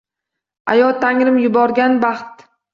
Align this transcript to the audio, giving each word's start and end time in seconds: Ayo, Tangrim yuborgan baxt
Ayo, 0.75 0.87
Tangrim 1.05 1.39
yuborgan 1.45 1.97
baxt 2.09 2.47